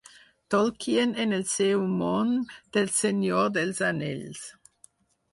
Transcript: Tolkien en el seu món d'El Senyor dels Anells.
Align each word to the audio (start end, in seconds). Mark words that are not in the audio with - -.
Tolkien 0.53 1.11
en 1.23 1.35
el 1.35 1.43
seu 1.51 1.83
món 1.99 2.31
d'El 2.77 2.89
Senyor 2.95 3.51
dels 3.59 3.83
Anells. 3.89 4.41